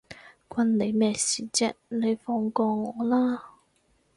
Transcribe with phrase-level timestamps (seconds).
[0.49, 3.51] 關你咩事啫，你放過我啦